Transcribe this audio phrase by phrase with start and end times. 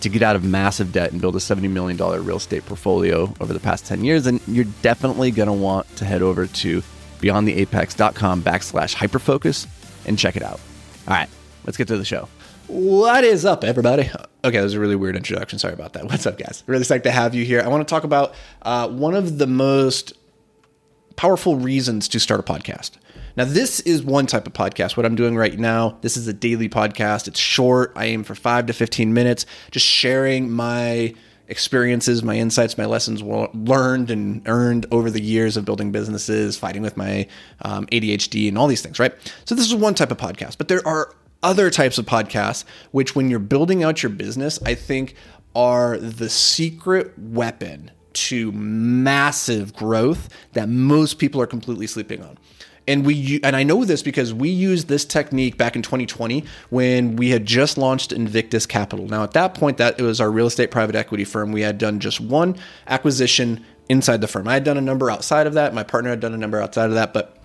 [0.00, 3.52] to get out of massive debt and build a $70 million real estate portfolio over
[3.52, 6.82] the past 10 years, then you're definitely going to want to head over to
[7.20, 9.66] beyondtheapex.com backslash hyperfocus
[10.06, 10.60] and check it out.
[11.06, 11.28] All right,
[11.64, 12.28] let's get to the show.
[12.68, 14.10] What is up, everybody?
[14.44, 15.58] Okay, that was a really weird introduction.
[15.58, 16.04] Sorry about that.
[16.04, 16.62] What's up, guys?
[16.66, 17.60] Really psyched to have you here.
[17.60, 20.12] I want to talk about uh, one of the most
[21.16, 22.92] powerful reasons to start a podcast.
[23.38, 24.96] Now, this is one type of podcast.
[24.96, 27.28] What I'm doing right now, this is a daily podcast.
[27.28, 27.92] It's short.
[27.94, 31.14] I aim for five to 15 minutes, just sharing my
[31.46, 36.82] experiences, my insights, my lessons learned and earned over the years of building businesses, fighting
[36.82, 37.28] with my
[37.62, 39.14] um, ADHD, and all these things, right?
[39.44, 43.14] So, this is one type of podcast, but there are other types of podcasts, which
[43.14, 45.14] when you're building out your business, I think
[45.54, 52.36] are the secret weapon to massive growth that most people are completely sleeping on
[52.88, 57.16] and we and I know this because we used this technique back in 2020 when
[57.16, 59.06] we had just launched Invictus Capital.
[59.06, 61.52] Now at that point that it was our real estate private equity firm.
[61.52, 64.48] We had done just one acquisition inside the firm.
[64.48, 65.72] I had done a number outside of that.
[65.74, 67.37] My partner had done a number outside of that, but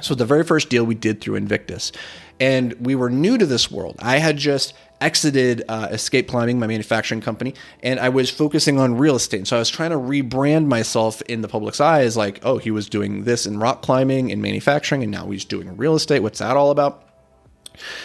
[0.00, 1.92] so the very first deal we did through Invictus.
[2.40, 3.96] And we were new to this world.
[4.00, 8.96] I had just exited uh, Escape Climbing, my manufacturing company, and I was focusing on
[8.96, 9.46] real estate.
[9.46, 12.70] So I was trying to rebrand myself in the public's eye as like, oh, he
[12.70, 16.20] was doing this in rock climbing and manufacturing, and now he's doing real estate.
[16.20, 17.04] What's that all about?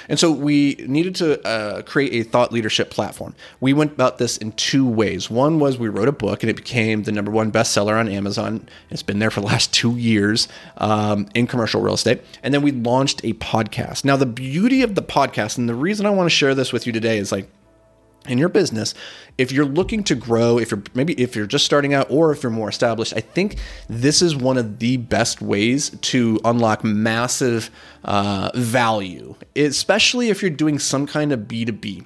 [0.10, 3.36] And so we needed to uh, create a thought leadership platform.
[3.60, 5.30] We went about this in two ways.
[5.30, 8.68] One was we wrote a book and it became the number one bestseller on Amazon.
[8.90, 12.22] It's been there for the last two years um, in commercial real estate.
[12.44, 14.06] And then we launched a podcast.
[14.06, 16.86] Now, the beauty of the podcast, and the reason I want to share this with
[16.88, 17.50] you today is like,
[18.28, 18.94] in your business
[19.38, 22.44] if you're looking to grow if you're maybe if you're just starting out or if
[22.44, 23.58] you're more established i think
[23.90, 27.70] this is one of the best ways to unlock massive
[28.06, 32.06] uh, value especially if you're doing some kind of b2b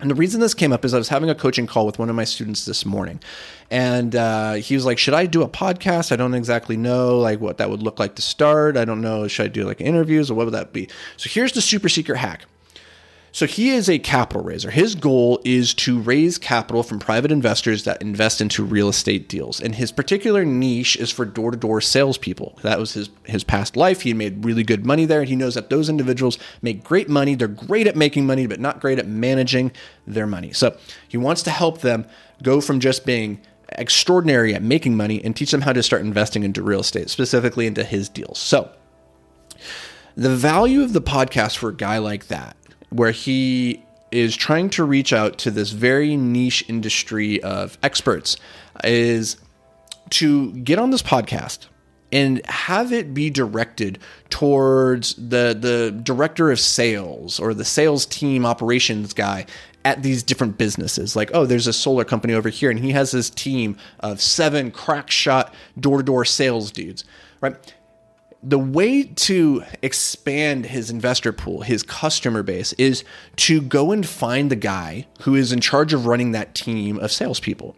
[0.00, 2.08] and the reason this came up is I was having a coaching call with one
[2.08, 3.20] of my students this morning,
[3.68, 6.12] and uh, he was like, "Should I do a podcast?
[6.12, 8.76] I don't exactly know like what that would look like to start.
[8.76, 9.26] I don't know.
[9.26, 12.16] Should I do like interviews or what would that be?" So here's the super secret
[12.16, 12.44] hack.
[13.32, 14.70] So he is a capital raiser.
[14.70, 19.60] His goal is to raise capital from private investors that invest into real estate deals.
[19.60, 22.58] And his particular niche is for door to door salespeople.
[22.62, 24.00] That was his, his past life.
[24.00, 25.20] He made really good money there.
[25.20, 27.34] And he knows that those individuals make great money.
[27.34, 29.72] They're great at making money, but not great at managing
[30.06, 30.52] their money.
[30.52, 32.06] So he wants to help them
[32.42, 33.40] go from just being
[33.72, 37.66] extraordinary at making money and teach them how to start investing into real estate, specifically
[37.66, 38.38] into his deals.
[38.38, 38.70] So
[40.16, 42.56] the value of the podcast for a guy like that
[42.90, 48.36] where he is trying to reach out to this very niche industry of experts
[48.84, 49.36] is
[50.10, 51.66] to get on this podcast
[52.10, 53.98] and have it be directed
[54.30, 59.44] towards the the director of sales or the sales team operations guy
[59.84, 61.14] at these different businesses.
[61.14, 64.70] Like oh there's a solar company over here and he has his team of seven
[64.70, 67.04] crack shot door-to-door sales dudes
[67.40, 67.56] right
[68.42, 73.04] the way to expand his investor pool, his customer base, is
[73.36, 77.10] to go and find the guy who is in charge of running that team of
[77.10, 77.74] salespeople.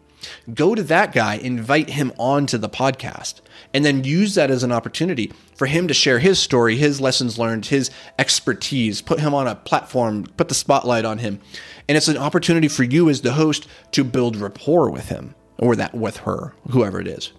[0.53, 3.41] Go to that guy, invite him onto the podcast,
[3.73, 7.39] and then use that as an opportunity for him to share his story, his lessons
[7.39, 11.41] learned, his expertise, put him on a platform, put the spotlight on him.
[11.89, 15.75] And it's an opportunity for you as the host to build rapport with him or
[15.77, 17.33] that with her, whoever it is.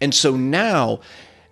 [0.00, 1.00] And so now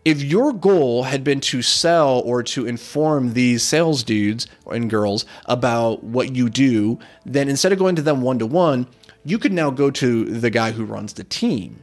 [0.05, 5.25] if your goal had been to sell or to inform these sales dudes and girls
[5.47, 8.87] about what you do, then instead of going to them one to one,
[9.25, 11.83] you could now go to the guy who runs the team,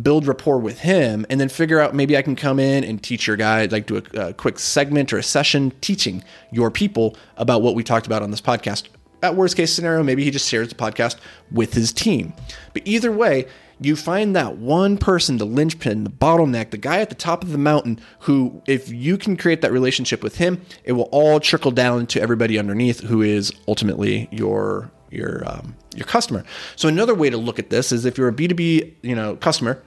[0.00, 3.26] build rapport with him, and then figure out maybe I can come in and teach
[3.26, 7.60] your guy, like do a, a quick segment or a session teaching your people about
[7.60, 8.88] what we talked about on this podcast.
[9.22, 11.16] At worst case scenario, maybe he just shares the podcast
[11.50, 12.32] with his team.
[12.72, 13.48] But either way,
[13.80, 17.52] you find that one person, the linchpin, the bottleneck, the guy at the top of
[17.52, 21.70] the mountain who, if you can create that relationship with him, it will all trickle
[21.70, 26.44] down to everybody underneath who is ultimately your your um, your customer.
[26.76, 29.82] So another way to look at this is if you're a B2B, you know, customer,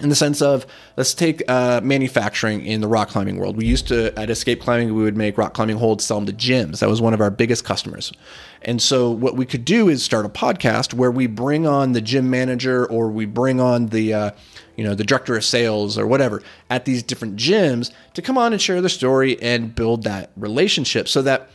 [0.00, 0.66] in the sense of
[0.96, 3.56] let's take uh, manufacturing in the rock climbing world.
[3.56, 6.32] We used to at Escape Climbing we would make rock climbing holds, sell them to
[6.32, 6.80] gyms.
[6.80, 8.12] That was one of our biggest customers.
[8.62, 12.00] And so what we could do is start a podcast where we bring on the
[12.00, 14.30] gym manager or we bring on the uh,
[14.78, 16.40] you know, the director of sales or whatever
[16.70, 21.08] at these different gyms to come on and share their story and build that relationship
[21.08, 21.50] so that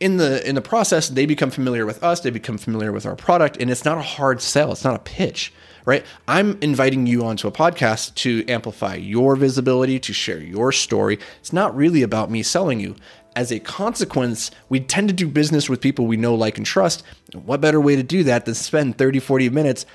[0.00, 3.16] in the in the process they become familiar with us, they become familiar with our
[3.16, 5.52] product and it's not a hard sell, it's not a pitch
[5.86, 6.04] right?
[6.28, 11.18] I'm inviting you onto a podcast to amplify your visibility, to share your story.
[11.40, 12.96] It's not really about me selling you.
[13.36, 17.04] As a consequence, we tend to do business with people we know, like, and trust.
[17.32, 19.86] What better way to do that than spend 30, 40 minutes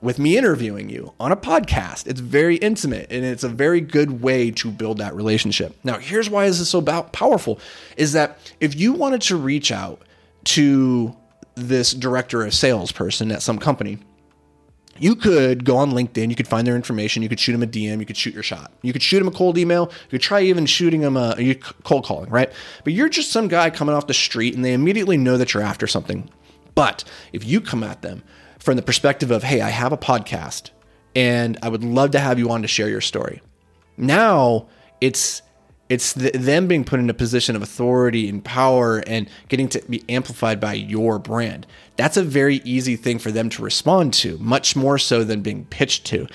[0.00, 2.06] with me interviewing you on a podcast.
[2.06, 5.74] It's very intimate and it's a very good way to build that relationship.
[5.84, 7.58] Now, here's why this is so powerful
[7.96, 10.02] is that if you wanted to reach out
[10.44, 11.16] to
[11.54, 13.98] this director of sales person at some company,
[14.98, 17.66] you could go on LinkedIn, you could find their information, you could shoot them a
[17.66, 18.72] DM, you could shoot your shot.
[18.82, 21.54] You could shoot them a cold email, you could try even shooting them a,
[21.84, 22.50] cold calling, right?
[22.84, 25.62] But you're just some guy coming off the street and they immediately know that you're
[25.62, 26.30] after something.
[26.74, 28.22] But if you come at them
[28.66, 30.70] from the perspective of, hey, I have a podcast
[31.14, 33.40] and I would love to have you on to share your story.
[33.96, 34.66] Now
[35.00, 35.40] it's
[35.88, 39.82] it's the, them being put in a position of authority and power and getting to
[39.88, 41.64] be amplified by your brand.
[41.94, 45.64] That's a very easy thing for them to respond to, much more so than being
[45.66, 46.26] pitched to.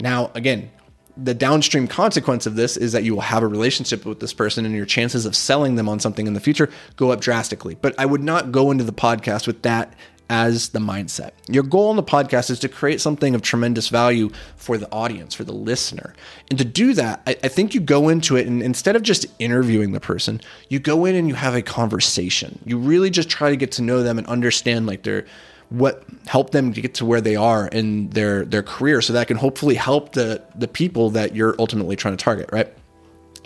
[0.00, 0.70] Now, again,
[1.18, 4.64] the downstream consequence of this is that you will have a relationship with this person
[4.64, 7.74] and your chances of selling them on something in the future go up drastically.
[7.74, 9.94] But I would not go into the podcast with that
[10.30, 11.32] as the mindset.
[11.48, 15.34] Your goal in the podcast is to create something of tremendous value for the audience,
[15.34, 16.14] for the listener.
[16.50, 19.26] And to do that, I, I, think you go into it and instead of just
[19.38, 22.58] interviewing the person, you go in and you have a conversation.
[22.64, 25.26] You really just try to get to know them and understand like their
[25.68, 29.28] what helped them to get to where they are in their their career so that
[29.28, 32.72] can hopefully help the the people that you're ultimately trying to target, right?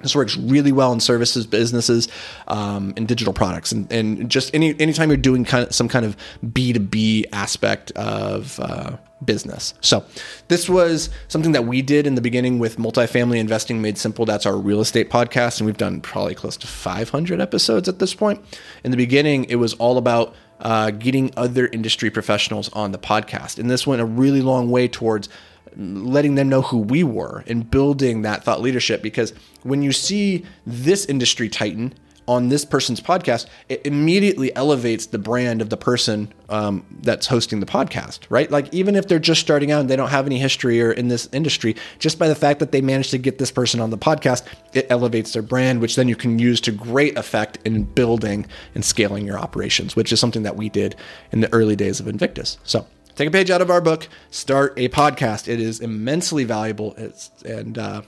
[0.02, 2.08] This works really well in services, businesses,
[2.46, 6.04] um, and digital products, and, and just any anytime you're doing kind of some kind
[6.04, 6.16] of
[6.52, 9.74] B two B aspect of uh, business.
[9.80, 10.04] So
[10.48, 14.24] this was something that we did in the beginning with multifamily investing made simple.
[14.24, 18.14] That's our real estate podcast, and we've done probably close to 500 episodes at this
[18.14, 18.40] point.
[18.84, 23.58] In the beginning, it was all about uh, getting other industry professionals on the podcast,
[23.58, 25.28] and this went a really long way towards
[25.78, 29.32] letting them know who we were and building that thought leadership because
[29.62, 31.94] when you see this industry titan
[32.28, 37.58] on this person's podcast, it immediately elevates the brand of the person um, that's hosting
[37.58, 38.50] the podcast, right?
[38.50, 41.08] Like even if they're just starting out and they don't have any history or in
[41.08, 43.96] this industry, just by the fact that they managed to get this person on the
[43.96, 44.44] podcast,
[44.74, 48.84] it elevates their brand, which then you can use to great effect in building and
[48.84, 50.96] scaling your operations, which is something that we did
[51.32, 52.58] in the early days of Invictus.
[52.62, 52.86] So
[53.18, 55.48] take a page out of our book, start a podcast.
[55.48, 56.94] It is immensely valuable.
[56.96, 58.02] It's, and uh,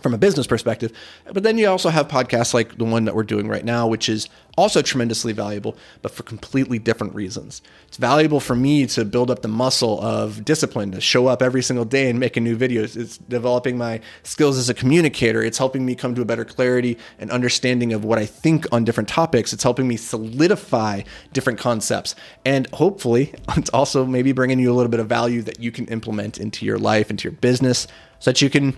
[0.00, 0.92] from a business perspective.
[1.32, 4.08] But then you also have podcasts like the one that we're doing right now, which
[4.08, 7.62] is also tremendously valuable, but for completely different reasons.
[7.88, 11.62] It's valuable for me to build up the muscle of discipline, to show up every
[11.62, 12.82] single day and make a new video.
[12.82, 15.42] It's developing my skills as a communicator.
[15.42, 18.84] It's helping me come to a better clarity and understanding of what I think on
[18.84, 19.52] different topics.
[19.52, 21.02] It's helping me solidify
[21.32, 22.14] different concepts.
[22.44, 25.86] And hopefully, it's also maybe bringing you a little bit of value that you can
[25.86, 27.86] implement into your life, into your business,
[28.18, 28.76] so that you can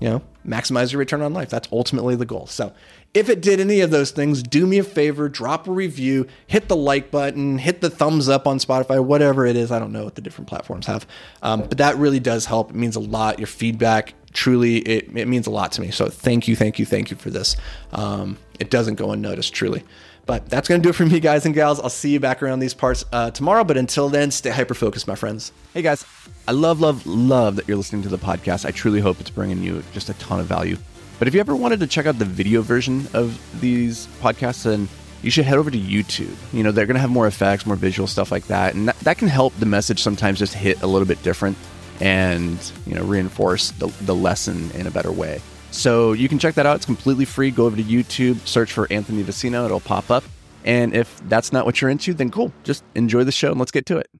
[0.00, 1.50] you know, maximize your return on life.
[1.50, 2.46] That's ultimately the goal.
[2.46, 2.72] So,
[3.12, 6.66] if it did any of those things, do me a favor, drop a review, hit
[6.66, 9.70] the like button, hit the thumbs up on Spotify, whatever it is.
[9.70, 11.06] I don't know what the different platforms have,
[11.42, 12.70] um, but that really does help.
[12.70, 13.38] It means a lot.
[13.38, 15.92] Your feedback truly, it, it means a lot to me.
[15.92, 17.56] So, thank you, thank you, thank you for this.
[17.92, 19.84] Um, it doesn't go unnoticed, truly.
[20.26, 21.80] But that's going to do it for me, guys and gals.
[21.80, 23.64] I'll see you back around these parts uh, tomorrow.
[23.64, 25.52] But until then, stay hyper focused, my friends.
[25.74, 26.04] Hey, guys.
[26.48, 28.66] I love, love, love that you're listening to the podcast.
[28.66, 30.76] I truly hope it's bringing you just a ton of value.
[31.18, 34.88] But if you ever wanted to check out the video version of these podcasts, then
[35.22, 36.34] you should head over to YouTube.
[36.52, 38.74] You know, they're going to have more effects, more visual stuff like that.
[38.74, 41.56] And that, that can help the message sometimes just hit a little bit different
[42.00, 45.40] and, you know, reinforce the, the lesson in a better way.
[45.74, 46.76] So you can check that out.
[46.76, 47.50] It's completely free.
[47.50, 49.64] Go over to YouTube, search for Anthony Vicino.
[49.64, 50.22] It'll pop up.
[50.64, 52.52] And if that's not what you're into, then cool.
[52.62, 54.08] Just enjoy the show and let's get to it.